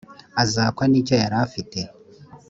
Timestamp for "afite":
1.45-1.79